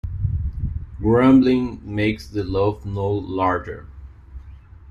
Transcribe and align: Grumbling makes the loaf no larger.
Grumbling 0.97 1.79
makes 1.83 2.27
the 2.27 2.43
loaf 2.43 2.83
no 2.87 3.05
larger. 3.07 3.85